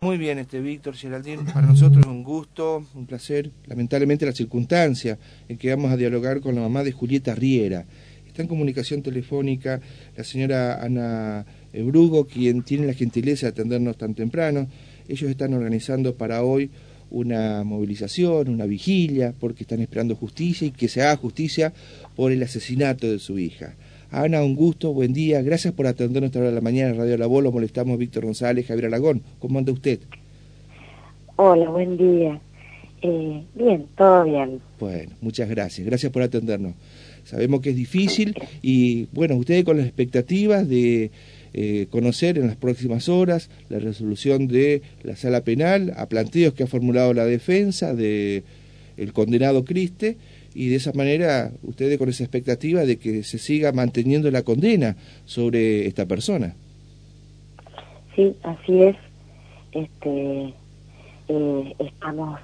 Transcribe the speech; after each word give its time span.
Muy 0.00 0.16
bien, 0.16 0.38
este 0.38 0.60
Víctor 0.60 0.94
Geraldín, 0.94 1.44
para 1.46 1.66
nosotros 1.66 2.06
es 2.06 2.06
un 2.06 2.22
gusto, 2.22 2.86
un 2.94 3.06
placer, 3.06 3.50
lamentablemente 3.66 4.24
la 4.24 4.30
circunstancia 4.30 5.18
en 5.48 5.58
que 5.58 5.70
vamos 5.70 5.90
a 5.90 5.96
dialogar 5.96 6.40
con 6.40 6.54
la 6.54 6.60
mamá 6.60 6.84
de 6.84 6.92
Julieta 6.92 7.34
Riera. 7.34 7.84
Está 8.24 8.42
en 8.42 8.46
comunicación 8.46 9.02
telefónica 9.02 9.80
la 10.16 10.22
señora 10.22 10.80
Ana 10.84 11.44
Brugo, 11.72 12.28
quien 12.28 12.62
tiene 12.62 12.86
la 12.86 12.94
gentileza 12.94 13.46
de 13.46 13.50
atendernos 13.50 13.98
tan 13.98 14.14
temprano. 14.14 14.68
Ellos 15.08 15.28
están 15.28 15.52
organizando 15.52 16.14
para 16.14 16.44
hoy 16.44 16.70
una 17.10 17.64
movilización, 17.64 18.50
una 18.50 18.66
vigilia, 18.66 19.34
porque 19.40 19.64
están 19.64 19.80
esperando 19.80 20.14
justicia 20.14 20.68
y 20.68 20.70
que 20.70 20.86
se 20.86 21.02
haga 21.02 21.16
justicia 21.16 21.72
por 22.14 22.30
el 22.30 22.40
asesinato 22.44 23.10
de 23.10 23.18
su 23.18 23.40
hija. 23.40 23.74
Ana, 24.10 24.42
un 24.42 24.56
gusto, 24.56 24.94
buen 24.94 25.12
día. 25.12 25.42
Gracias 25.42 25.74
por 25.74 25.86
atendernos 25.86 26.28
esta 26.28 26.38
hora 26.38 26.48
de 26.48 26.54
la 26.54 26.62
mañana 26.62 26.90
en 26.90 26.96
Radio 26.96 27.18
La 27.18 27.26
Voz. 27.26 27.42
Lo 27.44 27.52
molestamos 27.52 27.98
Víctor 27.98 28.24
González, 28.24 28.66
Javier 28.66 28.86
Aragón. 28.86 29.20
¿Cómo 29.38 29.58
anda 29.58 29.70
usted? 29.70 30.00
Hola, 31.36 31.68
buen 31.68 31.98
día. 31.98 32.40
Eh, 33.02 33.42
bien, 33.54 33.86
todo 33.96 34.24
bien. 34.24 34.60
Bueno, 34.80 35.12
muchas 35.20 35.50
gracias. 35.50 35.86
Gracias 35.86 36.10
por 36.10 36.22
atendernos. 36.22 36.72
Sabemos 37.24 37.60
que 37.60 37.70
es 37.70 37.76
difícil 37.76 38.34
y, 38.62 39.08
bueno, 39.12 39.36
ustedes 39.36 39.64
con 39.64 39.76
las 39.76 39.84
expectativas 39.84 40.66
de 40.66 41.10
eh, 41.52 41.86
conocer 41.90 42.38
en 42.38 42.46
las 42.46 42.56
próximas 42.56 43.10
horas 43.10 43.50
la 43.68 43.78
resolución 43.78 44.48
de 44.48 44.80
la 45.02 45.16
sala 45.16 45.42
penal 45.42 45.92
a 45.98 46.06
planteos 46.06 46.54
que 46.54 46.62
ha 46.62 46.66
formulado 46.66 47.12
la 47.12 47.26
defensa 47.26 47.94
de 47.94 48.42
el 48.96 49.12
condenado 49.12 49.64
Criste 49.64 50.16
y 50.58 50.70
de 50.70 50.76
esa 50.76 50.92
manera 50.92 51.52
ustedes 51.62 51.98
con 51.98 52.08
esa 52.08 52.24
expectativa 52.24 52.80
de 52.84 52.98
que 52.98 53.22
se 53.22 53.38
siga 53.38 53.70
manteniendo 53.70 54.28
la 54.32 54.42
condena 54.42 54.96
sobre 55.24 55.86
esta 55.86 56.04
persona. 56.04 56.56
Sí, 58.16 58.34
así 58.42 58.82
es. 58.82 58.96
Este, 59.70 60.52
eh, 61.28 61.74
estamos, 61.78 62.40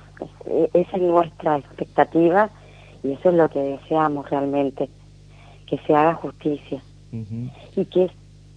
esa 0.75 0.97
es 0.97 1.03
nuestra 1.03 1.59
expectativa 1.59 2.51
y 3.03 3.11
eso 3.11 3.31
es 3.31 3.35
lo 3.35 3.51
que 3.51 3.59
deseamos 3.59 4.31
realmente, 4.31 4.89
que 5.67 5.77
se 5.79 5.93
haga 5.93 6.15
justicia. 6.15 6.81
Y 7.75 7.85
que, 7.87 8.09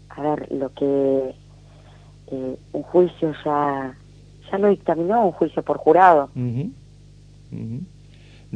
a 0.10 0.22
ver, 0.22 0.52
lo 0.52 0.72
que 0.74 1.34
eh, 2.32 2.56
un 2.74 2.84
juicio 2.84 3.34
ya 3.44 3.98
ya 4.52 4.58
lo 4.60 4.70
dictaminó, 4.70 5.26
un 5.26 5.32
juicio 5.32 5.64
por 5.64 5.78
jurado 5.78 6.30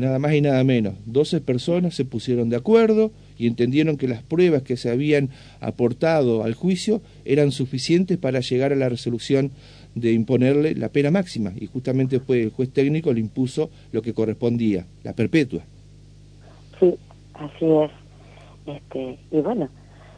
nada 0.01 0.19
más 0.19 0.33
y 0.33 0.41
nada 0.41 0.63
menos. 0.63 0.95
12 1.05 1.41
personas 1.41 1.95
se 1.95 2.03
pusieron 2.05 2.49
de 2.49 2.57
acuerdo 2.57 3.11
y 3.37 3.47
entendieron 3.47 3.97
que 3.97 4.07
las 4.07 4.21
pruebas 4.21 4.63
que 4.63 4.77
se 4.77 4.89
habían 4.89 5.29
aportado 5.61 6.43
al 6.43 6.53
juicio 6.53 7.01
eran 7.25 7.51
suficientes 7.51 8.17
para 8.17 8.41
llegar 8.41 8.73
a 8.73 8.75
la 8.75 8.89
resolución 8.89 9.51
de 9.95 10.13
imponerle 10.13 10.75
la 10.75 10.89
pena 10.89 11.11
máxima 11.11 11.53
y 11.57 11.67
justamente 11.67 12.17
después 12.17 12.43
el 12.43 12.51
juez 12.51 12.71
técnico 12.71 13.13
le 13.13 13.19
impuso 13.19 13.69
lo 13.91 14.01
que 14.01 14.13
correspondía, 14.13 14.85
la 15.03 15.13
perpetua. 15.13 15.61
Sí, 16.79 16.95
así 17.33 17.65
es. 17.65 17.91
Este, 18.65 19.17
y 19.31 19.41
bueno, 19.41 19.69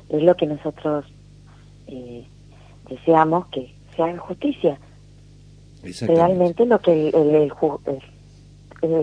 es 0.10 0.24
lo 0.24 0.36
que 0.36 0.46
nosotros 0.46 1.06
eh, 1.88 2.24
deseamos 2.90 3.48
que 3.48 3.74
se 3.96 4.02
haga 4.02 4.18
justicia. 4.20 4.80
Realmente 6.08 6.66
lo 6.66 6.80
que 6.80 7.10
el, 7.10 7.16
el, 7.16 7.36
el, 7.36 7.52
el 7.86 8.02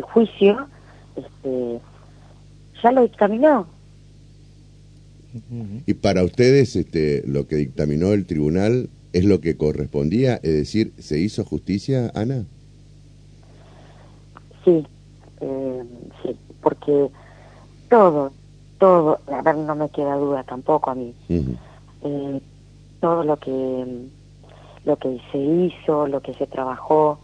juicio 0.02 0.68
este, 1.16 1.80
ya 2.82 2.92
lo 2.92 3.02
dictaminó. 3.02 3.66
Y 5.86 5.94
para 5.94 6.24
ustedes 6.24 6.74
este, 6.74 7.22
lo 7.26 7.46
que 7.46 7.56
dictaminó 7.56 8.12
el 8.12 8.26
tribunal 8.26 8.88
es 9.12 9.24
lo 9.24 9.40
que 9.40 9.56
correspondía, 9.56 10.36
es 10.36 10.52
decir, 10.52 10.92
¿se 10.98 11.18
hizo 11.18 11.44
justicia, 11.44 12.10
Ana? 12.14 12.44
Sí, 14.64 14.84
eh, 15.40 15.84
sí, 16.22 16.36
porque 16.60 17.08
todo, 17.88 18.32
todo, 18.78 19.20
a 19.28 19.42
ver, 19.42 19.56
no 19.56 19.74
me 19.74 19.88
queda 19.90 20.16
duda 20.16 20.42
tampoco 20.44 20.90
a 20.90 20.94
mí, 20.94 21.14
eh, 21.28 22.40
todo 23.00 23.24
lo 23.24 23.36
que, 23.38 24.08
lo 24.84 24.96
que 24.96 25.20
se 25.30 25.38
hizo, 25.38 26.06
lo 26.06 26.20
que 26.20 26.34
se 26.34 26.46
trabajó, 26.46 27.18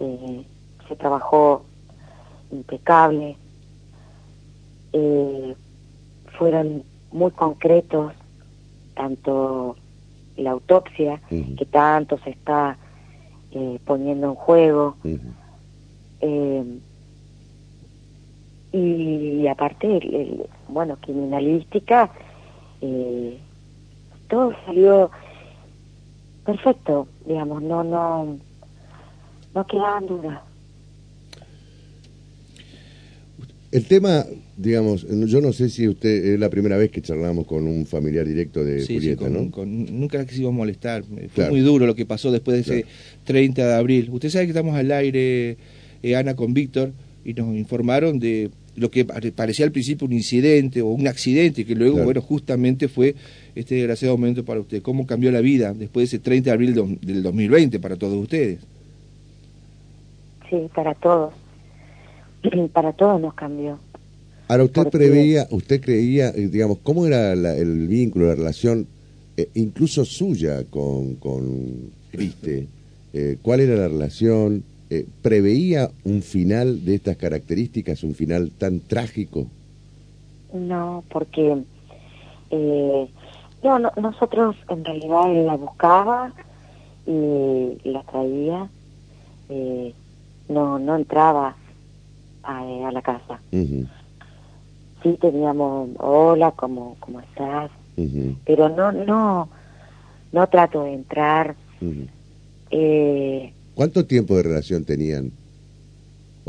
eh, 0.00 0.44
se 0.88 0.96
trabajó 0.96 1.64
impecable, 2.50 3.36
eh, 4.92 5.54
fueron 6.38 6.82
muy 7.12 7.30
concretos, 7.32 8.12
tanto 8.94 9.76
la 10.36 10.52
autopsia, 10.52 11.20
que 11.28 11.66
tanto 11.70 12.18
se 12.18 12.30
está 12.30 12.76
eh, 13.50 13.78
poniendo 13.84 14.28
en 14.28 14.34
juego, 14.34 14.96
eh, 16.20 16.78
y, 18.70 19.46
aparte, 19.46 20.46
bueno, 20.68 20.96
criminalística, 21.00 22.10
todo 24.28 24.52
salió 24.66 25.10
perfecto, 26.44 27.08
digamos, 27.26 27.62
no, 27.62 27.82
no, 27.82 28.38
no 29.54 29.66
quedaban 29.66 30.06
dudas. 30.06 30.47
El 33.70 33.84
tema, 33.84 34.24
digamos, 34.56 35.06
yo 35.26 35.42
no 35.42 35.52
sé 35.52 35.68
si 35.68 35.86
usted 35.86 36.32
es 36.32 36.40
la 36.40 36.48
primera 36.48 36.78
vez 36.78 36.90
que 36.90 37.02
charlamos 37.02 37.46
con 37.46 37.66
un 37.66 37.84
familiar 37.84 38.26
directo 38.26 38.64
de 38.64 38.86
Julieta, 38.86 39.28
¿no? 39.28 39.50
nunca 39.66 40.24
quisimos 40.24 40.54
molestar. 40.54 41.04
Fue 41.34 41.50
muy 41.50 41.60
duro 41.60 41.86
lo 41.86 41.94
que 41.94 42.06
pasó 42.06 42.32
después 42.32 42.66
de 42.66 42.78
ese 42.80 42.86
30 43.24 43.66
de 43.66 43.74
abril. 43.74 44.08
Usted 44.10 44.30
sabe 44.30 44.46
que 44.46 44.52
estamos 44.52 44.74
al 44.74 44.90
aire, 44.90 45.58
eh, 46.02 46.16
Ana, 46.16 46.34
con 46.34 46.54
Víctor, 46.54 46.92
y 47.26 47.34
nos 47.34 47.54
informaron 47.54 48.18
de 48.18 48.50
lo 48.74 48.90
que 48.90 49.04
parecía 49.04 49.66
al 49.66 49.72
principio 49.72 50.06
un 50.06 50.14
incidente 50.14 50.80
o 50.80 50.86
un 50.86 51.06
accidente, 51.06 51.66
que 51.66 51.74
luego, 51.74 52.02
bueno, 52.02 52.22
justamente 52.22 52.88
fue 52.88 53.16
este 53.54 53.74
desgraciado 53.74 54.16
momento 54.16 54.46
para 54.46 54.60
usted. 54.60 54.80
¿Cómo 54.80 55.06
cambió 55.06 55.30
la 55.30 55.42
vida 55.42 55.74
después 55.74 56.10
de 56.10 56.16
ese 56.16 56.24
30 56.24 56.48
de 56.48 56.54
abril 56.54 56.98
del 57.02 57.22
2020 57.22 57.80
para 57.80 57.96
todos 57.96 58.16
ustedes? 58.16 58.60
Sí, 60.48 60.56
para 60.74 60.94
todos 60.94 61.34
para 62.72 62.92
todos 62.92 63.20
nos 63.20 63.34
cambió. 63.34 63.78
Ahora, 64.48 64.64
usted 64.64 64.88
preveía, 64.88 65.46
usted 65.50 65.80
creía, 65.80 66.30
eh, 66.30 66.48
digamos, 66.48 66.78
¿cómo 66.82 67.06
era 67.06 67.32
el 67.32 67.86
vínculo, 67.86 68.28
la 68.28 68.34
relación, 68.34 68.86
eh, 69.36 69.50
incluso 69.54 70.06
suya 70.06 70.64
con, 70.70 71.16
con 71.16 71.90
Criste? 72.10 72.66
Eh, 73.12 73.36
¿Cuál 73.42 73.60
era 73.60 73.76
la 73.76 73.88
relación? 73.88 74.64
¿Preveía 75.20 75.90
un 76.04 76.22
final 76.22 76.82
de 76.86 76.94
estas 76.94 77.18
características, 77.18 78.02
un 78.04 78.14
final 78.14 78.50
tan 78.56 78.80
trágico? 78.80 79.46
No, 80.54 81.04
porque 81.10 81.62
no, 82.50 83.78
nosotros 84.00 84.56
en 84.70 84.82
realidad 84.82 85.44
la 85.44 85.56
buscaba 85.56 86.32
y 87.06 87.76
la 87.84 88.02
traía, 88.04 88.70
no, 90.48 90.78
no 90.78 90.96
entraba 90.96 91.57
a, 92.42 92.90
la 92.92 93.02
casa. 93.02 93.40
Sí 93.50 95.18
teníamos, 95.20 95.90
hola, 95.98 96.52
¿cómo, 96.52 96.96
cómo 97.00 97.20
estás? 97.20 97.70
Pero 98.44 98.68
no, 98.68 98.92
no, 98.92 99.48
no 100.32 100.46
trato 100.48 100.84
de 100.84 100.94
entrar. 100.94 101.56
eh, 102.70 103.52
¿Cuánto 103.74 104.06
tiempo 104.06 104.36
de 104.36 104.42
relación 104.42 104.84
tenían? 104.84 105.32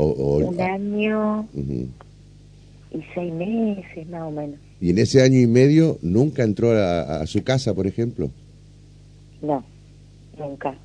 un 0.02 0.60
año 0.60 1.46
y 1.52 3.00
seis 3.14 3.32
meses 3.32 4.08
más 4.08 4.22
o 4.22 4.30
menos. 4.30 4.58
¿Y 4.80 4.90
en 4.90 4.98
ese 4.98 5.22
año 5.22 5.38
y 5.38 5.46
medio 5.46 5.98
nunca 6.02 6.42
entró 6.42 6.72
a, 6.72 7.24
su 7.26 7.42
casa, 7.44 7.74
por 7.74 7.86
ejemplo? 7.86 8.30
No, 9.42 9.64
nunca. 10.38 10.76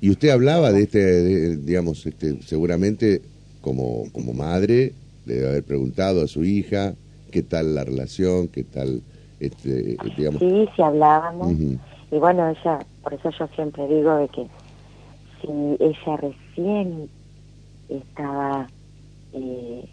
¿Y 0.00 0.10
usted 0.10 0.30
hablaba 0.30 0.72
de 0.72 0.82
este, 0.82 1.56
digamos, 1.56 2.06
este, 2.06 2.40
seguramente 2.42 3.22
como, 3.60 4.04
como 4.12 4.32
madre, 4.32 4.92
debe 5.24 5.48
haber 5.48 5.64
preguntado 5.64 6.22
a 6.22 6.26
su 6.26 6.44
hija 6.44 6.94
qué 7.30 7.42
tal 7.42 7.74
la 7.74 7.84
relación, 7.84 8.48
qué 8.48 8.64
tal, 8.64 9.02
este, 9.38 9.96
digamos... 10.16 10.40
Sí, 10.40 10.68
sí 10.74 10.82
hablábamos. 10.82 11.52
Y 11.52 12.16
bueno, 12.18 12.48
ella, 12.48 12.78
por 13.02 13.14
eso 13.14 13.30
yo 13.38 13.46
siempre 13.54 13.86
digo 13.86 14.16
de 14.16 14.28
que 14.28 14.46
si 15.40 15.76
ella 15.78 16.16
recién 16.16 17.08
estaba 17.88 18.68
eh, 19.32 19.88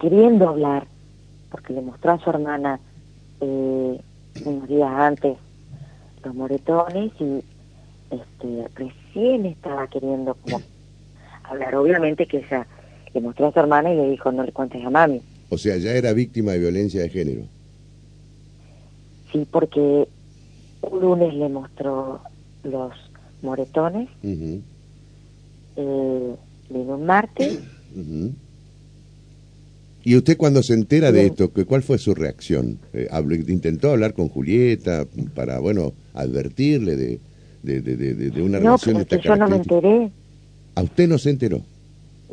queriendo 0.00 0.48
hablar, 0.48 0.86
porque 1.50 1.72
le 1.72 1.80
mostró 1.80 2.12
a 2.12 2.18
su 2.18 2.30
hermana 2.30 2.78
eh, 3.40 4.00
unos 4.44 4.68
días 4.68 4.90
antes 4.92 5.38
los 6.24 6.34
moretones 6.34 7.12
y 7.20 7.42
este, 8.10 8.68
recién 8.74 9.46
estaba 9.46 9.86
queriendo 9.88 10.34
como 10.34 10.60
hablar. 11.48 11.74
Obviamente 11.74 12.26
que 12.26 12.38
ella 12.38 12.66
le 13.14 13.20
mostró 13.20 13.46
a 13.48 13.52
su 13.52 13.58
hermana 13.60 13.92
y 13.92 13.96
le 13.96 14.10
dijo, 14.10 14.30
no 14.32 14.42
le 14.44 14.52
cuentes 14.52 14.84
a 14.84 14.90
mami. 14.90 15.20
O 15.48 15.58
sea, 15.58 15.76
ya 15.76 15.92
era 15.92 16.12
víctima 16.12 16.52
de 16.52 16.58
violencia 16.58 17.00
de 17.02 17.08
género. 17.08 17.42
Sí, 19.32 19.46
porque 19.50 20.08
un 20.82 21.00
lunes 21.00 21.34
le 21.34 21.48
mostró 21.48 22.20
los 22.64 22.92
moretones. 23.42 24.08
eh, 25.76 26.34
vino 26.70 26.96
un 26.96 27.06
martes. 27.06 27.58
¿Y 30.04 30.14
usted 30.16 30.36
cuando 30.36 30.62
se 30.62 30.74
entera 30.74 31.10
de 31.10 31.26
esto, 31.26 31.50
cuál 31.66 31.82
fue 31.82 31.98
su 31.98 32.14
reacción? 32.14 32.78
Eh, 32.92 33.08
¿Intentó 33.48 33.90
hablar 33.90 34.14
con 34.14 34.28
Julieta 34.28 35.04
para, 35.34 35.58
bueno, 35.58 35.94
advertirle 36.14 36.94
de, 36.96 37.18
de, 37.64 37.80
de, 37.80 38.14
de 38.14 38.42
una 38.42 38.58
relación 38.58 38.96
de 38.98 39.02
esta 39.02 39.16
yo 39.18 39.34
no 39.34 39.48
me 39.48 39.56
enteré. 39.56 40.12
¿A 40.76 40.82
usted 40.82 41.08
no 41.08 41.18
se 41.18 41.30
enteró? 41.30 41.60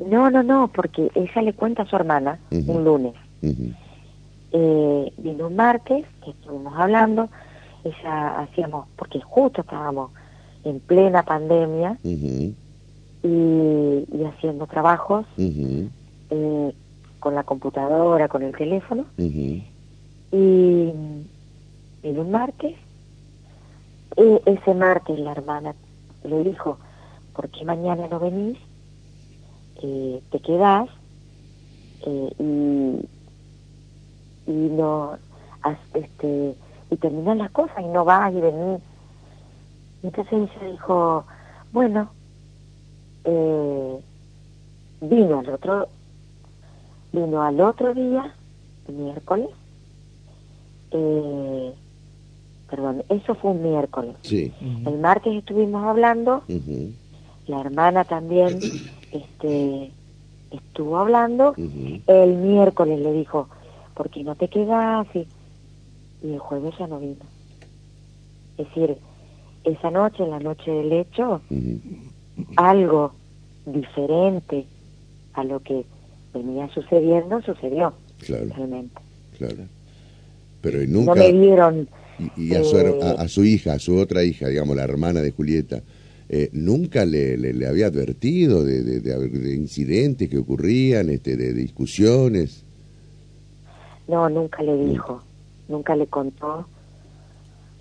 No, 0.10 0.30
no, 0.30 0.44
no, 0.44 0.68
porque 0.68 1.10
ella 1.16 1.42
le 1.42 1.54
cuenta 1.54 1.84
a 1.84 1.86
su 1.86 1.96
hermana 1.96 2.40
un 2.52 2.84
lunes. 2.84 3.14
eh, 4.52 5.14
vino 5.18 5.48
un 5.48 5.56
martes, 5.56 6.06
que 6.24 6.32
estuvimos 6.32 6.74
hablando, 6.78 7.30
ella 7.84 8.40
hacíamos, 8.40 8.88
porque 8.98 9.20
justo 9.22 9.62
estábamos 9.62 10.12
en 10.64 10.80
plena 10.80 11.24
pandemia 11.24 11.98
y, 12.04 12.54
y, 13.24 14.24
haciendo 14.26 14.68
trabajos 14.68 15.26
eh, 15.38 16.74
con 17.20 17.36
la 17.36 17.44
computadora, 17.44 18.28
con 18.28 18.44
el 18.44 18.56
teléfono. 18.56 19.06
Y 20.32 20.92
vino 22.04 22.22
un 22.22 22.32
martes, 22.32 22.76
e 24.18 24.42
ese 24.46 24.74
martes 24.74 25.18
la 25.20 25.32
hermana 25.32 25.74
le 26.24 26.44
dijo, 26.44 26.78
¿por 27.34 27.50
qué 27.50 27.66
mañana 27.66 28.08
no 28.08 28.20
venís? 28.20 28.58
Eh, 29.82 30.22
te 30.32 30.40
quedás 30.40 30.90
eh, 32.06 32.34
y 32.40 33.06
y 34.46 34.52
no 34.52 35.18
este 35.94 36.56
y 36.92 36.98
terminan 36.98 37.38
las 37.38 37.52
cosas 37.52 37.78
y 37.82 37.88
no 37.88 38.06
vas 38.06 38.34
y 38.34 38.42
venís 38.42 38.82
entonces 40.04 40.34
ella 40.34 40.72
dijo 40.72 41.26
bueno 41.72 42.10
eh, 43.24 44.00
vino 45.02 45.40
al 45.40 45.50
otro 45.50 45.88
vino 47.12 47.42
al 47.42 47.60
otro 47.62 47.94
día 47.94 48.34
miércoles 48.88 49.50
eh, 50.92 51.74
perdón 52.70 53.04
eso 53.10 53.36
fue 53.36 53.52
un 53.52 53.64
miércoles 53.64 54.16
sí. 54.22 54.54
el 54.86 55.00
martes 55.00 55.34
estuvimos 55.36 55.86
hablando 55.86 56.44
la 57.48 57.62
hermana 57.62 58.04
también 58.04 58.60
este 59.12 59.92
estuvo 60.52 60.98
hablando 60.98 61.56
el 61.58 62.34
miércoles 62.36 63.00
le 63.00 63.12
dijo 63.14 63.50
porque 63.96 64.24
no 64.24 64.36
te 64.36 64.48
quedas 64.48 65.08
y, 65.14 65.28
y 66.24 66.34
el 66.34 66.40
jueves 66.40 66.74
ya 66.80 66.88
no 66.88 67.00
vino. 67.00 67.16
Es 68.58 68.68
decir, 68.68 68.98
esa 69.64 69.92
noche, 69.92 70.28
la 70.28 70.40
noche 70.40 70.72
del 70.72 70.92
hecho, 70.92 71.42
algo 72.56 73.14
diferente 73.66 74.66
a 75.34 75.44
lo 75.44 75.60
que 75.62 75.86
venía 76.34 76.70
sucediendo, 76.74 77.42
sucedió. 77.42 77.94
Claro. 78.20 78.46
Realmente. 78.56 79.02
Claro. 79.38 79.64
Pero 80.62 80.80
nunca... 80.88 81.16
No 81.16 81.16
me 81.16 81.32
dieron... 81.32 81.88
Y, 82.38 82.54
a, 82.54 82.64
su, 82.64 82.78
a, 82.78 83.28
su, 83.28 83.44
hija, 83.44 83.74
a 83.74 83.80
su 83.80 83.98
otra 83.98 84.24
hija, 84.24 84.48
digamos, 84.48 84.76
la 84.76 84.84
hermana 84.84 85.20
de 85.20 85.32
Julieta, 85.32 85.82
eh, 86.36 86.50
nunca 86.52 87.06
le, 87.06 87.38
le, 87.38 87.68
había 87.68 87.86
advertido 87.86 88.66
de, 88.66 88.82
de, 88.82 89.02
de, 89.02 89.56
incidentes 89.56 90.28
que 90.28 90.40
ocurrían, 90.40 91.12
este, 91.12 91.38
de 91.38 91.54
discusiones. 91.54 92.64
No, 94.08 94.28
nunca 94.30 94.64
le 94.64 94.76
dijo, 94.84 95.22
nunca 95.68 95.96
le 95.96 96.08
contó. 96.08 96.68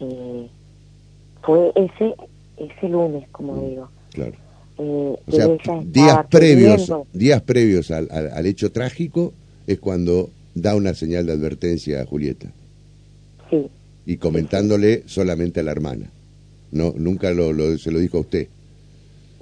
Eh, 0.00 0.50
fue 1.40 1.72
ese 1.76 2.14
ese 2.58 2.88
lunes, 2.90 3.26
como 3.30 3.54
mm, 3.54 3.70
digo. 3.70 3.88
Claro. 4.12 4.32
Eh, 4.76 5.16
o 5.26 5.32
sea, 5.32 5.80
días 5.86 6.26
previos, 6.28 6.92
días 7.14 7.40
previos 7.40 7.90
al, 7.90 8.10
al, 8.10 8.44
hecho 8.44 8.70
trágico 8.70 9.32
es 9.66 9.78
cuando 9.78 10.28
da 10.54 10.76
una 10.76 10.92
señal 10.92 11.24
de 11.24 11.32
advertencia 11.32 12.02
a 12.02 12.04
Julieta. 12.04 12.52
Sí. 13.48 13.66
Y 14.04 14.18
comentándole 14.18 15.04
solamente 15.06 15.60
a 15.60 15.62
la 15.62 15.72
hermana. 15.72 16.10
No, 16.72 16.92
nunca 16.96 17.30
lo, 17.30 17.52
lo, 17.52 17.76
se 17.76 17.90
lo 17.90 17.98
dijo 17.98 18.16
a 18.16 18.20
usted. 18.22 18.48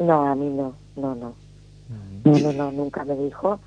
No, 0.01 0.27
a 0.27 0.35
mí 0.35 0.49
no, 0.49 0.75
no, 0.97 1.15
no. 1.15 1.35
No, 2.25 2.39
no, 2.39 2.53
no, 2.53 2.73
nunca 2.73 3.05
me 3.05 3.15
dijo. 3.17 3.59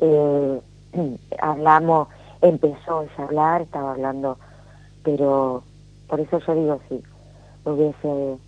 Eh, 0.00 0.60
hablamos, 1.40 2.08
empezó 2.42 3.06
a 3.16 3.22
hablar, 3.22 3.62
estaba 3.62 3.92
hablando, 3.92 4.38
pero 5.02 5.62
por 6.08 6.20
eso 6.20 6.40
yo 6.40 6.54
digo, 6.54 6.80
si 6.88 7.02
hubiese 7.64 8.38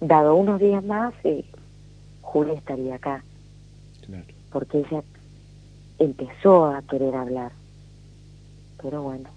dado 0.00 0.34
unos 0.34 0.60
días 0.60 0.84
más, 0.84 1.12
y 1.22 1.44
Julia 2.22 2.54
estaría 2.54 2.96
acá. 2.96 3.22
Claro. 4.06 4.24
Porque 4.50 4.78
ella 4.78 5.02
empezó 5.98 6.66
a 6.66 6.82
querer 6.82 7.14
hablar. 7.14 7.52
Pero 8.82 9.02
bueno. 9.02 9.28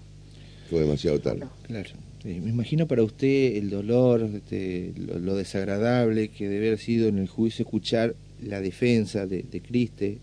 Fue 0.70 0.80
demasiado 0.80 1.18
tarde. 1.20 1.46
Claro. 1.62 1.90
me 2.24 2.50
imagino 2.50 2.86
para 2.86 3.02
usted 3.02 3.56
el 3.56 3.70
dolor, 3.70 4.28
este, 4.34 4.92
lo, 4.96 5.36
desagradable 5.36 6.28
que 6.28 6.48
debe 6.48 6.68
haber 6.68 6.78
sido 6.78 7.08
en 7.08 7.18
el 7.18 7.28
juicio 7.28 7.64
escuchar 7.64 8.14
la 8.42 8.60
defensa 8.60 9.26
de, 9.26 9.42
de 9.42 9.60
Criste, 9.60 10.18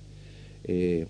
eh, 0.65 1.07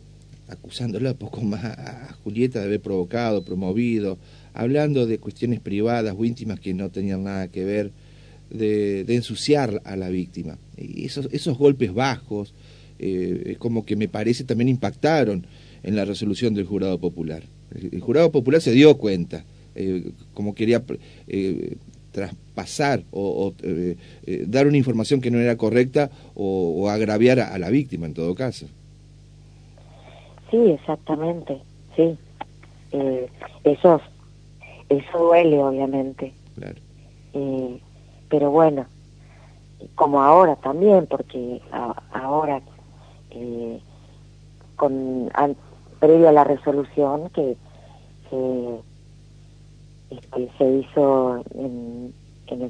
acusándola 0.48 1.14
poco 1.16 1.42
más 1.42 1.64
a 1.66 2.14
Julieta 2.24 2.60
de 2.60 2.66
haber 2.66 2.82
provocado, 2.82 3.44
promovido, 3.44 4.18
hablando 4.54 5.06
de 5.06 5.18
cuestiones 5.18 5.60
privadas 5.60 6.16
o 6.18 6.24
íntimas 6.24 6.60
que 6.60 6.74
no 6.74 6.90
tenían 6.90 7.24
nada 7.24 7.48
que 7.50 7.66
ver, 7.66 7.92
de, 8.50 9.06
ensuciar 9.10 9.82
a 9.86 9.96
la 9.96 10.10
víctima. 10.10 10.58
Y 10.78 11.06
esos, 11.06 11.28
esos 11.32 11.58
golpes 11.58 11.94
bajos, 11.94 12.54
eh, 13.00 13.56
como 13.60 13.86
que 13.86 13.96
me 13.96 14.08
parece 14.08 14.44
también 14.44 14.70
impactaron 14.70 15.46
en 15.84 15.96
la 15.96 16.06
resolución 16.06 16.54
del 16.54 16.66
jurado 16.66 17.00
popular. 17.00 17.44
El, 17.75 18.00
jurado 18.01 18.31
popular 18.31 18.62
se 18.62 18.72
dio 18.72 18.98
cuenta, 18.98 19.44
eh, 19.75 20.12
como 20.33 20.56
quería 20.56 20.83
eh, 21.27 21.77
traspasar 22.12 23.04
o, 23.12 23.54
dar 24.48 24.68
una 24.68 24.77
información 24.77 25.22
que 25.22 25.31
no 25.31 25.39
era 25.39 25.57
correcta 25.57 26.10
o, 26.33 26.89
agraviar 26.89 27.39
a 27.39 27.57
la 27.57 27.69
víctima 27.69 28.06
en 28.06 28.13
todo 28.13 28.36
caso. 28.36 28.68
Sí, 30.51 30.57
exactamente, 30.57 31.62
sí. 31.95 32.18
Eh, 32.92 33.27
eso, 33.63 34.00
eso 34.89 35.18
duele, 35.18 35.57
obviamente. 35.57 36.33
Claro. 36.56 36.75
Eh, 37.33 37.80
pero 38.30 38.51
bueno, 38.51 38.86
como 39.95 40.22
ahora 40.22 40.56
también, 40.56 41.07
porque 41.07 41.62
ahora, 42.12 42.62
eh, 43.32 43.79
con 44.75 45.29
previo 46.06 46.30
a 46.30 46.32
la 46.32 46.44
resolución 46.44 47.30
que, 47.32 47.58
este, 50.12 50.50
se 50.58 50.70
hizo 50.72 51.44
en, 51.56 52.14
en, 52.48 52.62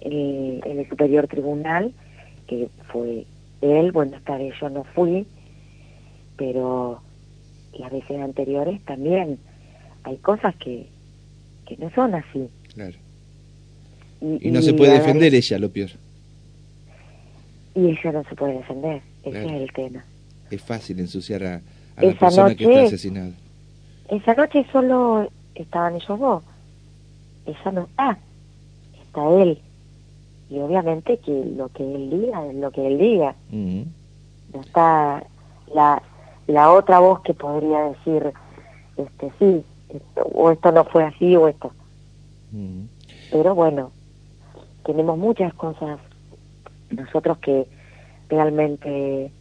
el, 0.00 0.60
en 0.64 0.78
el 0.78 0.88
Superior 0.88 1.28
Tribunal, 1.28 1.92
que 2.46 2.68
fue 2.90 3.26
él, 3.60 3.92
bueno, 3.92 4.16
esta 4.16 4.38
vez 4.38 4.54
yo 4.60 4.70
no 4.70 4.84
fui, 4.84 5.26
pero 6.36 7.02
las 7.78 7.92
veces 7.92 8.18
anteriores 8.18 8.82
también 8.84 9.38
hay 10.04 10.16
cosas 10.16 10.56
que, 10.56 10.86
que 11.66 11.76
no 11.76 11.90
son 11.90 12.14
así. 12.14 12.48
Claro. 12.74 12.96
Y, 14.20 14.50
no 14.50 14.62
se 14.62 14.72
puede 14.72 14.94
defender 14.94 15.34
ella, 15.34 15.58
lo 15.58 15.70
peor. 15.70 15.90
Y 17.74 17.88
ella 17.88 18.12
no 18.12 18.24
se 18.24 18.34
puede 18.34 18.54
defender, 18.54 19.02
ese 19.24 19.44
es 19.44 19.52
el 19.52 19.72
tema. 19.72 20.04
Es 20.54 20.62
fácil 20.62 21.00
ensuciar 21.00 21.44
a, 21.44 21.60
la 21.96 22.12
persona 22.12 22.54
que 22.54 22.64
está 22.64 22.82
asesinada. 22.82 23.32
Esa 24.08 24.34
noche 24.34 24.66
solo 24.72 25.28
estaban 25.54 25.96
ellos 25.96 26.18
dos. 26.18 26.42
Ella 27.46 27.72
no 27.72 27.82
está, 27.82 28.18
está 29.02 29.28
él. 29.42 29.58
Y 30.50 30.58
obviamente 30.58 31.18
que 31.18 31.44
lo 31.56 31.68
que 31.70 31.82
él 31.82 32.10
diga 32.10 32.46
es 32.46 32.54
lo 32.54 32.70
que 32.70 32.86
él 32.86 32.98
diga. 32.98 33.34
No 33.50 34.60
está 34.60 35.24
la 35.74 36.02
la 36.46 36.72
otra 36.72 36.98
voz 36.98 37.20
que 37.20 37.34
podría 37.34 37.80
decir, 37.84 38.32
este 38.96 39.32
sí, 39.38 39.64
o 40.16 40.50
esto 40.50 40.72
no 40.72 40.84
fue 40.84 41.04
así 41.04 41.36
o 41.36 41.48
esto. 41.48 41.72
Pero 43.30 43.54
bueno, 43.54 43.92
tenemos 44.84 45.16
muchas 45.18 45.54
cosas 45.54 45.98
nosotros 46.90 47.38
que 47.38 47.66
realmente 48.28 49.32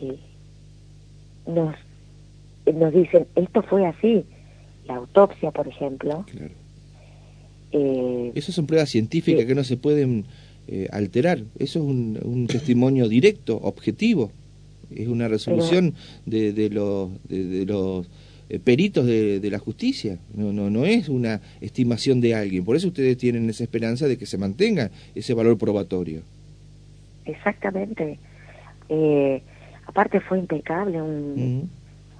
eh, 0.00 0.18
nos, 1.46 1.74
nos 2.72 2.92
dicen, 2.92 3.26
esto 3.36 3.62
fue 3.62 3.86
así. 3.86 4.24
La 4.86 4.96
autopsia, 4.96 5.50
por 5.50 5.68
ejemplo. 5.68 6.24
Claro. 6.30 6.54
Eh, 7.72 8.32
Esas 8.34 8.54
son 8.54 8.66
pruebas 8.66 8.90
científicas 8.90 9.44
que 9.44 9.54
no 9.54 9.62
se 9.62 9.76
pueden 9.76 10.24
eh, 10.66 10.88
alterar. 10.90 11.38
Eso 11.58 11.78
es 11.78 11.84
un, 11.84 12.18
un 12.22 12.46
testimonio 12.46 13.08
directo, 13.08 13.56
objetivo 13.62 14.32
es 14.94 15.08
una 15.08 15.28
resolución 15.28 15.94
de, 16.26 16.52
de, 16.52 16.70
los, 16.70 17.10
de, 17.28 17.64
los 17.64 18.08
peritos 18.64 19.06
de, 19.06 19.48
la 19.50 19.58
justicia, 19.58 20.18
no, 20.34 20.52
no, 20.52 20.70
no 20.70 20.84
es 20.84 21.08
una 21.08 21.40
estimación 21.60 22.20
de 22.20 22.34
alguien. 22.34 22.64
Por 22.64 22.76
eso 22.76 22.88
ustedes 22.88 23.16
tienen 23.16 23.48
esa 23.48 23.64
esperanza 23.64 24.08
de 24.08 24.18
que 24.18 24.26
se 24.26 24.38
mantenga 24.38 24.90
ese 25.14 25.34
valor 25.34 25.58
probatorio. 25.58 26.22
Exactamente. 27.24 28.18
Eh, 28.88 29.42
aparte 29.90 30.20
fue 30.20 30.38
impecable, 30.38 31.02
un, 31.02 31.68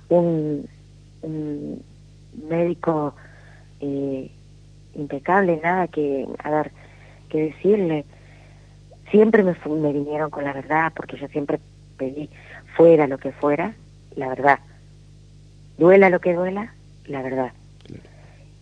un, 0.09 1.83
médico 2.49 3.15
eh, 3.81 4.31
impecable, 4.95 5.61
nada 5.63 5.87
que, 5.87 6.27
a 6.43 6.51
ver, 6.51 6.73
que 7.29 7.43
decirle. 7.43 8.05
Siempre 9.11 9.43
me, 9.45 9.55
me 9.67 9.93
vinieron 9.93 10.31
con 10.31 10.45
la 10.45 10.53
verdad, 10.53 10.93
porque 10.95 11.17
yo 11.17 11.29
siempre 11.29 11.61
pedí, 11.97 12.29
fuera 12.77 13.07
lo 13.07 13.19
que 13.19 13.31
fuera, 13.33 13.75
la 14.17 14.29
verdad. 14.29 14.59
Duela 15.79 16.11
lo 16.11 16.21
que 16.21 16.35
duela, 16.35 16.75
la 17.07 17.23
verdad. 17.23 17.53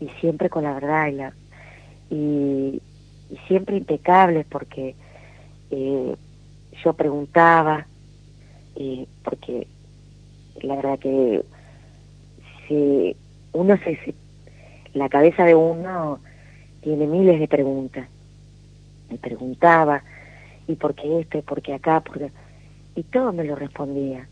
Y 0.00 0.08
siempre 0.20 0.50
con 0.50 0.64
la 0.64 0.74
verdad 0.74 1.06
y, 1.08 1.12
la, 1.12 1.32
y, 2.10 2.82
siempre 3.46 3.76
impecables 3.76 4.46
porque 4.46 4.94
eh, 5.70 6.16
yo 6.84 6.92
preguntaba, 6.92 7.86
eh, 8.78 9.06
porque 9.23 9.66
la 10.62 10.76
verdad 10.76 10.99
que 10.99 11.44
si 12.66 13.16
uno 13.52 13.76
se, 13.78 14.14
la 14.94 15.08
cabeza 15.08 15.44
de 15.44 15.54
uno 15.54 16.20
tiene 16.80 17.06
miles 17.06 17.40
de 17.40 17.49
preguntas. 17.49 18.08
Me 19.11 19.18
preguntaba, 19.18 20.02
¿y 20.66 20.75
por 20.75 20.94
qué 20.94 21.20
esto? 21.20 21.38
¿Y 21.38 21.42
por 21.42 21.62
qué 21.62 21.75
acá? 21.75 22.02
Y 22.94 23.02
todo 23.04 23.32
me 23.32 23.44
lo 23.44 23.56
respondía. 23.56 24.28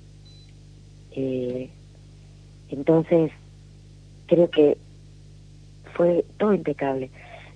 Eh, 1.12 1.70
entonces, 2.68 3.32
creo 4.26 4.50
que 4.50 4.76
fue 5.94 6.24
todo 6.38 6.52
impecable. 6.52 7.10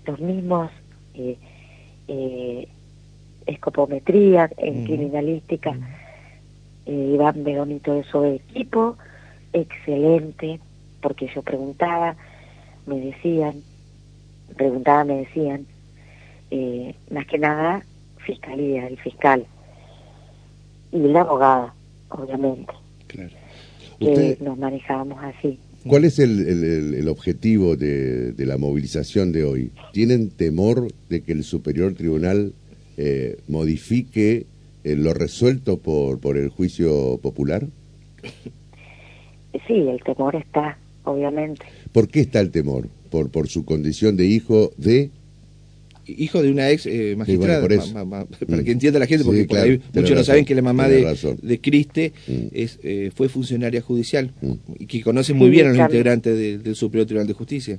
Los 0.07 0.19
mismos 0.21 0.71
eh, 1.15 1.37
eh, 2.09 2.69
escopometría 3.47 4.51
en 4.57 4.85
criminalística, 4.85 5.77
eh, 6.91 7.13
Iván 7.15 7.45
Bedonito 7.45 7.95
de 7.95 8.03
su 8.03 8.25
equipo, 8.25 8.97
excelente, 9.53 10.59
porque 11.01 11.29
yo 11.33 11.43
preguntaba, 11.43 12.17
me 12.87 12.99
decían, 12.99 13.63
preguntaba, 14.57 15.05
me 15.05 15.19
decían, 15.19 15.67
eh, 16.51 16.97
más 17.13 17.27
que 17.27 17.39
nada, 17.39 17.85
fiscalía, 18.27 18.89
el 18.89 18.99
fiscal 18.99 19.47
y 20.91 20.99
la 20.99 21.21
abogada, 21.21 21.75
obviamente. 22.09 22.73
Claro. 23.07 23.31
Que 24.01 24.39
nos 24.41 24.59
manejábamos 24.59 25.23
así. 25.23 25.61
¿Cuál 25.87 26.05
es 26.05 26.19
el, 26.19 26.47
el, 26.95 27.09
objetivo 27.09 27.77
de, 27.77 28.33
de, 28.33 28.47
la 28.47 28.59
movilización 28.59 29.31
de 29.31 29.45
hoy? 29.45 29.71
¿Tienen 29.93 30.31
temor 30.31 30.89
de 31.09 31.23
que 31.23 31.33
el 31.33 31.45
Superior 31.45 31.95
Tribunal 31.95 32.53
eh, 32.97 33.39
modifique 33.49 34.47
eh, 34.83 34.97
lo 34.97 35.13
resuelto 35.13 35.79
por, 35.79 36.21
por 36.21 36.37
el 36.39 36.49
juicio 36.49 37.19
popular? 37.19 37.67
Sí, 39.67 39.75
el 39.75 40.01
temor 40.05 40.37
está, 40.37 40.79
obviamente. 41.05 41.67
¿Por 41.93 42.09
qué 42.09 42.21
está 42.21 42.41
el 42.41 42.51
temor? 42.51 42.89
¿Por, 43.11 43.31
por 43.31 43.49
su 43.49 43.65
condición 43.65 44.17
de 44.17 44.27
hijo 44.27 44.73
de...? 44.77 45.11
Hijo 46.07 46.43
de 46.43 46.51
una 46.51 46.71
ex 46.71 46.87
eh, 46.87 47.15
magistrada, 47.17 47.61
para 48.49 48.65
que 48.65 48.73
entienda 48.73 48.99
la 48.99 49.07
gente, 49.07 49.25
porque 49.25 49.81
muchos 49.95 50.17
no 50.17 50.25
saben 50.25 50.45
que 50.45 50.57
la 50.57 50.63
mamá 50.63 50.89
de, 50.89 51.17
de, 51.41 51.61
Criste 51.61 52.13
mm. 52.27 52.33
es, 52.53 52.81
eh, 52.83 53.13
fue 53.15 53.29
funcionaria 53.29 53.81
judicial 53.81 54.33
mm. 54.41 54.53
y 54.81 54.87
que 54.87 55.03
conoce 55.03 55.35
muy 55.35 55.51
bien 55.51 55.67
a 55.67 55.69
los 55.69 55.79
integrantes 55.79 56.65
del 56.65 56.75
Superior 56.75 57.07
Tribunal 57.07 57.29
de 57.29 57.35
Justicia. 57.35 57.79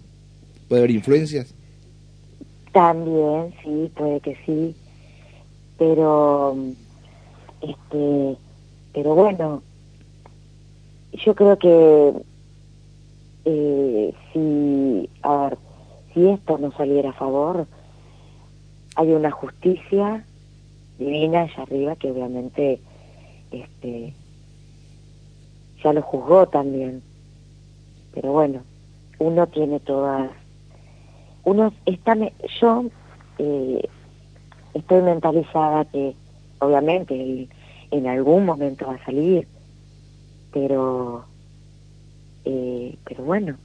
¿Puede 0.69 0.81
haber 0.81 0.91
influencias? 0.91 1.53
También, 2.71 3.53
sí, 3.65 3.91
puede 3.95 4.21
que 4.21 4.37
sí 4.45 4.73
pero 5.81 6.55
este 7.61 8.37
pero 8.93 9.15
bueno 9.15 9.61
yo 11.13 11.35
creo 11.35 11.57
que 11.57 12.13
eh, 13.45 14.13
si 14.31 15.09
a 15.23 15.37
ver 15.37 15.57
si 16.13 16.27
esto 16.27 16.57
no 16.57 16.71
saliera 16.73 17.09
a 17.09 17.13
favor 17.13 17.67
hay 18.95 19.11
una 19.11 19.31
justicia 19.31 20.25
divina 20.99 21.41
allá 21.41 21.63
arriba 21.63 21.95
que 21.95 22.11
obviamente 22.11 22.79
este 23.51 24.13
ya 25.83 25.93
lo 25.93 26.01
juzgó 26.03 26.47
también. 26.47 27.01
Pero 28.13 28.31
bueno 28.31 28.61
uno 29.19 29.47
tiene 29.47 29.79
todas 29.79 30.31
uno 31.43 31.73
está 31.85 32.15
yo 32.59 32.85
eh, 33.37 33.87
estoy 34.73 35.01
mentalizada 35.01 35.85
que 35.85 36.15
obviamente 36.61 37.47
en 37.91 38.07
algún 38.07 38.45
momento 38.45 38.87
va 38.87 38.95
a 38.95 39.05
salir, 39.05 39.47
pero 40.53 41.25
eh, 42.45 42.97
pero 43.03 43.23
bueno. 43.23 43.57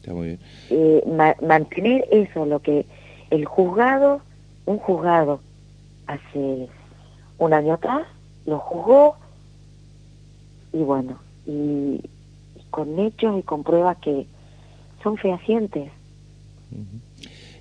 Está 0.00 0.12
muy 0.14 0.28
bien. 0.28 0.40
Eh, 0.70 1.34
mantener 1.42 2.06
eso, 2.10 2.46
lo 2.46 2.60
que 2.60 2.86
el 3.30 3.44
juzgado, 3.44 4.20
un 4.66 4.78
juzgado 4.78 5.40
hace 6.06 6.68
un 7.38 7.52
año 7.52 7.74
atrás, 7.74 8.06
lo 8.46 8.58
juzgó 8.58 9.16
y 10.72 10.78
bueno, 10.78 11.18
y, 11.46 12.00
con 12.70 12.98
hechos 12.98 13.38
y 13.38 13.42
con 13.42 13.64
pruebas 13.64 13.98
que 13.98 14.26
son 15.02 15.16
fehacientes. 15.16 15.90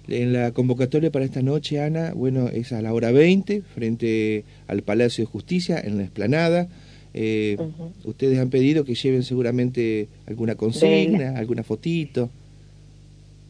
En 0.08 0.32
la 0.32 0.52
convocatoria 0.52 1.12
para 1.12 1.26
esta 1.26 1.42
noche, 1.42 1.82
Ana, 1.82 2.14
bueno, 2.14 2.48
es 2.48 2.72
a 2.72 2.82
la 2.82 2.94
hora 2.94 3.12
20, 3.12 3.62
frente 3.62 4.46
al 4.68 4.82
Palacio 4.82 5.26
de 5.26 5.30
Justicia, 5.30 5.80
en 5.84 5.98
la 5.98 6.04
esplanada. 6.04 6.70
Eh, 7.14 7.58
ustedes 8.06 8.40
han 8.40 8.50
pedido 8.50 8.86
que 8.86 8.96
lleven 8.96 9.24
seguramente 9.24 10.08
alguna 10.26 10.56
consigna, 10.56 11.38
alguna 11.38 11.64
fotito. 11.64 12.30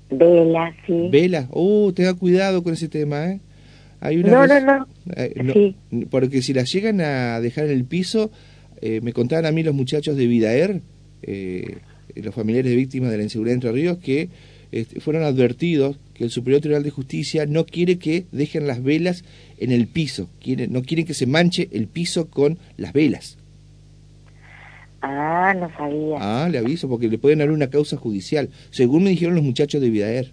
Vela, 0.10 0.76
sí. 0.88 1.10
Vela, 1.12 1.48
uh, 1.52 1.92
tenga 1.92 2.14
cuidado 2.16 2.64
con 2.64 2.74
ese 2.74 2.88
tema, 2.88 3.30
¿eh? 3.30 3.40
Hay 4.00 4.18
una 4.18 4.48
no, 4.48 4.62
no, 4.62 4.88
eh, 5.16 5.34
no, 5.44 5.54
sí. 5.54 5.76
Porque 6.10 6.42
si 6.42 6.54
las 6.54 6.72
llegan 6.72 7.02
a 7.02 7.40
dejar 7.42 7.66
en 7.66 7.72
el 7.72 7.84
piso, 7.84 8.32
eh, 8.82 9.02
me 9.02 9.12
contaban 9.12 9.46
a 9.46 9.52
mí 9.52 9.64
los 9.64 9.76
muchachos 9.76 10.16
de 10.16 10.28
Vidaer, 10.28 10.82
los 12.16 12.34
familiares 12.34 12.72
de 12.72 12.78
víctimas 12.78 13.12
de 13.12 13.18
la 13.18 13.24
inseguridad 13.24 13.56
Entre 13.56 13.72
Ríos, 13.72 13.98
que 13.98 14.30
este, 14.72 15.00
fueron 15.00 15.24
advertidos 15.24 15.98
que 16.14 16.24
el 16.24 16.30
Superior 16.30 16.62
Tribunal 16.62 16.84
de 16.84 16.92
Justicia 16.92 17.46
no 17.46 17.66
quiere 17.66 18.00
que 18.00 18.26
dejen 18.32 18.68
las 18.68 18.84
velas 18.84 19.24
en 19.58 19.72
el 19.72 19.88
piso, 19.88 20.30
quiere, 20.42 20.68
no 20.68 20.82
quieren 20.82 21.06
que 21.06 21.14
se 21.14 21.26
manche 21.26 21.70
el 21.72 21.88
piso 21.88 22.30
con 22.30 22.58
las 22.76 22.94
velas. 22.94 23.38
Ah, 25.02 25.54
no 25.56 25.70
sabía. 25.78 26.18
Ah, 26.20 26.50
le 26.50 26.58
aviso, 26.58 26.90
porque 26.90 27.08
le 27.08 27.18
pueden 27.18 27.40
dar 27.40 27.52
una 27.52 27.70
causa 27.70 27.98
judicial, 27.98 28.50
según 28.72 29.04
me 29.04 29.12
dijeron 29.12 29.36
los 29.36 29.44
muchachos 29.44 29.80
de 29.80 29.90
Vidaer. 29.90 30.32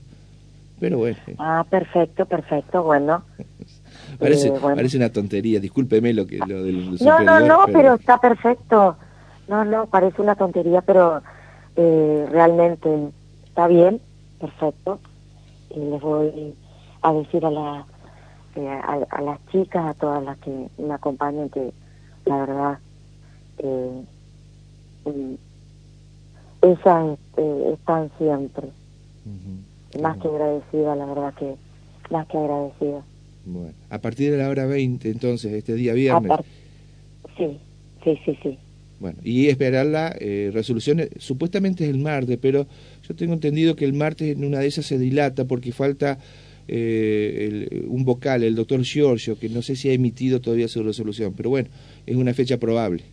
Pero 0.81 0.99
bueno. 0.99 1.17
Eh. 1.27 1.37
Ah, 1.39 1.65
perfecto, 1.69 2.27
perfecto, 2.27 2.83
bueno. 2.83 3.25
parece, 4.19 4.49
eh, 4.49 4.53
parece 4.61 4.97
una 4.97 5.11
tontería, 5.11 5.61
discúlpeme 5.61 6.13
lo 6.13 6.27
que 6.27 6.39
lo 6.39 6.65
del 6.65 6.99
No, 7.01 7.21
no, 7.21 7.41
no, 7.41 7.67
pero... 7.73 7.95
está 7.95 8.19
perfecto. 8.19 8.97
No, 9.47 9.65
no, 9.65 9.87
parece 9.87 10.23
una 10.23 10.35
tontería, 10.35 10.81
pero 10.81 11.23
eh, 11.77 12.27
realmente 12.31 12.89
está 13.45 13.69
bien 13.69 14.01
perfecto. 14.45 15.01
Y 15.71 15.81
les 15.81 16.01
voy 16.01 16.55
a 17.03 17.13
decir 17.13 17.45
a, 17.45 17.51
la, 17.51 17.87
eh, 18.57 18.69
a, 19.11 19.23
las 19.23 19.39
chicas, 19.51 19.85
a 19.87 19.95
todas 19.95 20.23
las 20.23 20.39
que 20.39 20.69
me 20.79 20.95
acompañan, 20.95 21.49
que 21.49 21.73
la 22.27 22.37
verdad, 22.39 22.79
eh, 23.59 24.05
ellas 26.63 27.19
este, 27.19 27.73
están 27.73 28.11
siempre. 28.19 28.69
Más 30.01 30.19
que 30.19 30.29
agradecida, 30.29 30.97
la 30.97 31.07
verdad 31.07 31.35
que 31.35 31.55
más 32.11 32.27
que 32.27 32.37
agradecida. 32.37 33.03
Bueno, 33.47 33.75
a 33.91 33.99
partir 33.99 34.33
de 34.33 34.39
la 34.39 34.49
hora 34.49 34.67
20, 34.67 35.11
entonces, 35.11 35.53
este 35.53 35.75
día 35.75 35.93
viernes. 35.93 36.33
Sí, 37.37 37.59
sí, 38.03 38.19
sí, 38.25 38.39
sí. 38.43 38.59
Bueno, 39.01 39.19
y 39.23 39.49
esperar 39.49 39.87
la 39.87 40.15
eh, 40.19 40.51
resolución, 40.53 41.03
supuestamente 41.19 41.85
es 41.85 41.91
el 41.91 41.99
martes, 41.99 42.39
pero 42.41 42.67
yo 43.07 43.15
tengo 43.15 43.35
entendido 43.35 43.77
que 43.77 43.85
el 43.85 43.93
martes 43.93 44.37
en 44.37 44.45
una 44.45 44.61
de 44.61 44.67
esas 44.67 44.87
se 44.87 44.99
dilata 44.99 45.45
porque 45.45 45.73
falta 45.73 46.19
eh, 46.67 47.85
un 47.89 48.05
vocal, 48.05 48.43
el 48.43 48.55
doctor 48.55 48.83
Giorgio, 48.83 49.39
que 49.39 49.49
no 49.49 49.63
sé 49.63 49.77
si 49.77 49.91
ha 49.91 49.93
emitido 49.93 50.41
todavía 50.41 50.69
su 50.69 50.83
resolución, 50.83 51.35
pero 51.37 51.51
bueno, 51.51 51.69
es 52.07 52.17
una 52.17 52.33
fecha 52.33 52.57
probable. 52.57 53.05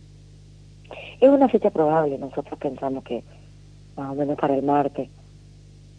Es 1.20 1.28
una 1.28 1.48
fecha 1.48 1.70
probable, 1.70 2.18
nosotros 2.18 2.58
pensamos 2.58 3.04
que 3.04 3.22
más 3.96 4.10
o 4.10 4.14
menos 4.14 4.38
para 4.38 4.56
el 4.56 4.62
martes. 4.62 5.08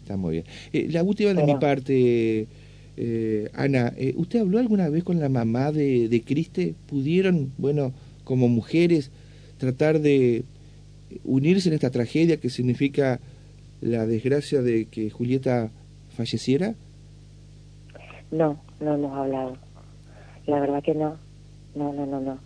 Está 0.02 0.16
muy 0.16 0.32
bien. 0.32 0.44
Eh, 0.72 0.88
la 0.90 1.02
última 1.02 1.32
de 1.32 1.44
mi 1.44 1.54
parte, 1.54 2.46
eh, 2.96 3.50
Ana, 3.54 3.94
¿usted 4.16 4.40
habló 4.40 4.58
alguna 4.58 4.88
vez 4.88 5.04
con 5.04 5.20
la 5.20 5.28
mamá 5.28 5.72
de, 5.72 6.08
de 6.08 6.20
Criste? 6.22 6.74
¿Pudieron, 6.88 7.52
bueno, 7.56 7.92
como 8.24 8.48
mujeres, 8.48 9.10
tratar 9.58 10.00
de 10.00 10.44
unirse 11.22 11.68
en 11.68 11.74
esta 11.74 11.90
tragedia 11.90 12.38
que 12.38 12.50
significa 12.50 13.20
la 13.84 14.06
desgracia 14.06 14.62
de 14.62 14.86
que 14.86 15.10
Julieta 15.10 15.70
falleciera? 16.16 16.74
No, 18.30 18.58
no 18.80 18.94
hemos 18.94 19.16
hablado. 19.16 19.58
La 20.46 20.58
verdad 20.58 20.82
que 20.82 20.94
no. 20.94 21.18
No, 21.74 21.92
no, 21.92 22.06
no, 22.06 22.20
no. 22.20 22.38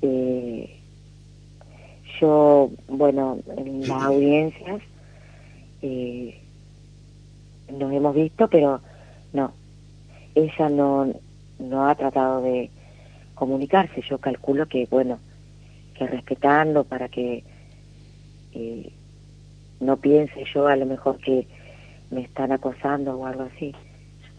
Eh, 0.00 0.80
yo, 2.18 2.70
bueno, 2.88 3.40
en 3.58 3.80
las 3.86 4.02
audiencias 4.04 4.80
eh, 5.82 6.40
nos 7.70 7.92
hemos 7.92 8.14
visto, 8.14 8.48
pero 8.48 8.80
no. 9.34 9.52
Ella 10.34 10.68
no, 10.70 11.12
no 11.58 11.86
ha 11.86 11.94
tratado 11.94 12.40
de 12.40 12.70
comunicarse. 13.34 14.00
Yo 14.08 14.16
calculo 14.16 14.66
que, 14.66 14.86
bueno, 14.90 15.18
que 15.94 16.06
respetando 16.06 16.84
para 16.84 17.10
que 17.10 17.44
eh, 18.54 18.92
no 19.82 19.96
piense 19.96 20.44
yo 20.54 20.66
a 20.66 20.76
lo 20.76 20.86
mejor 20.86 21.18
que 21.18 21.46
me 22.10 22.22
están 22.22 22.52
acosando 22.52 23.16
o 23.16 23.26
algo 23.26 23.42
así. 23.54 23.74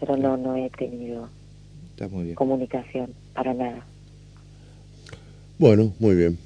Pero 0.00 0.16
no, 0.16 0.36
no 0.36 0.56
he 0.56 0.70
tenido 0.70 1.28
comunicación 2.34 3.14
para 3.34 3.54
nada. 3.54 3.84
Bueno, 5.58 5.92
muy 6.00 6.16
bien. 6.16 6.38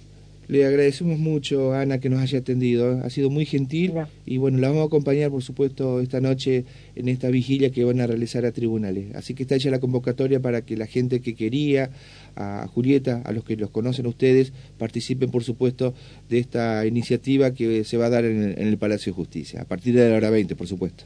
Le 0.49 0.65
agradecemos 0.65 1.19
mucho, 1.19 1.75
Ana, 1.75 2.01
que 2.01 2.09
nos 2.09 2.21
haya 2.21 2.39
atendido. 2.39 3.03
Ha 3.05 3.11
sido 3.11 3.29
muy 3.29 3.45
gentil 3.45 3.93
y 4.25 4.39
bueno, 4.39 4.57
la 4.57 4.69
vamos 4.69 4.85
a 4.85 4.87
acompañar, 4.87 5.31
por 5.31 5.43
supuesto, 5.43 6.01
esta 6.01 6.23
noche 6.23 6.65
en 6.97 7.09
esta 7.09 7.29
vigilia 7.29 7.71
que 7.71 7.85
van 7.85 8.01
a 8.01 8.07
realizar 8.07 8.47
a 8.47 8.53
tribunales. 8.53 9.15
Así 9.15 9.35
que 9.35 9.43
está 9.43 9.57
hecha 9.57 9.71
la 9.71 9.79
convocatoria 9.79 10.41
para 10.41 10.63
que 10.63 10.79
la 10.79 10.87
gente 10.87 11.21
que 11.21 11.35
quería, 11.35 11.91
a 12.35 12.67
Julieta, 12.67 13.21
a 13.27 13.33
los 13.33 13.45
que 13.45 13.57
los 13.57 13.69
conocen 13.69 14.07
a 14.07 14.09
ustedes, 14.09 14.55
participen, 14.79 15.31
por 15.31 15.45
supuesto, 15.45 15.93
de 16.31 16.39
esta 16.39 16.87
iniciativa 16.87 17.53
que 17.53 17.85
se 17.85 17.99
va 17.99 18.07
a 18.07 18.11
dar 18.11 18.25
en 18.25 18.55
el, 18.57 18.79
Palacio 18.79 19.13
de 19.13 19.17
Justicia, 19.17 19.61
a 19.61 19.65
partir 19.67 19.95
de 19.95 20.09
la 20.09 20.17
hora 20.17 20.31
20, 20.31 20.57
por 20.57 20.67
supuesto. 20.67 21.05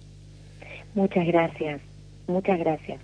Muchas 0.94 1.26
gracias, 1.26 1.80
muchas 2.28 2.60
gracias. 2.60 3.00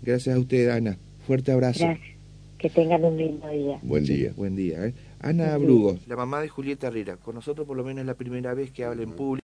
Gracias 0.00 0.34
a 0.34 0.38
usted, 0.38 0.70
Ana. 0.70 0.96
Fuerte 1.26 1.52
abrazo. 1.52 1.84
Gracias. 1.84 2.12
Que 2.58 2.70
tengan 2.70 3.04
un 3.04 3.16
lindo 3.16 3.48
día. 3.48 3.78
Buen 3.82 4.04
día. 4.04 4.32
buen 4.36 4.54
día. 4.54 4.86
¿eh? 4.86 4.94
Ana 5.22 5.56
Brugo, 5.56 5.96
la 6.06 6.16
mamá 6.16 6.40
de 6.40 6.48
Julieta 6.48 6.88
Herrera. 6.88 7.16
Con 7.16 7.36
nosotros 7.36 7.64
por 7.64 7.76
lo 7.76 7.84
menos 7.84 8.00
es 8.00 8.06
la 8.06 8.14
primera 8.14 8.54
vez 8.54 8.72
que 8.72 8.84
habla 8.84 9.04
en 9.04 9.12
público. 9.12 9.40